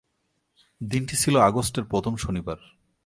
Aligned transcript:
দিনটি 0.81 1.15
ছিল 1.15 1.35
আগস্টের 1.39 1.83
প্রথম 1.83 2.15
শনিবার। 2.15 2.57